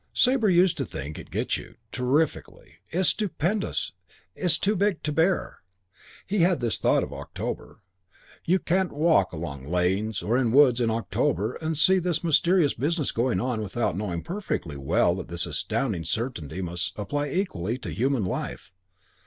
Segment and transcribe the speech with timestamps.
[0.15, 2.79] Sabre used to think, "It gets you terrifically.
[2.89, 3.91] It's stupendous.
[4.33, 5.59] It's too big to bear."
[6.25, 7.83] He had this thought out of October:
[8.43, 12.23] "You can't, can't walk along lanes or in woods in October and see all this
[12.23, 17.77] mysterious business going on without knowing perfectly well that this astounding certainty must apply equally
[17.77, 18.73] to human life.